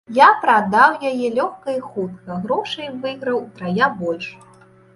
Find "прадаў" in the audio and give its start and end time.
0.43-0.95